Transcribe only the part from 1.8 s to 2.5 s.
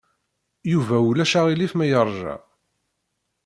yeṛja.